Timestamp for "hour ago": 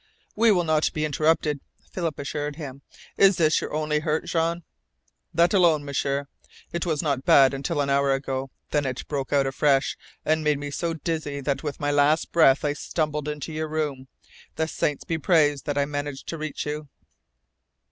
7.91-8.49